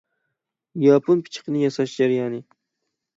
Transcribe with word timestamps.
ياپون 0.85 1.21
پىچىقىنى 1.27 1.61
ياساش 1.65 1.93
جەريانى. 1.99 2.41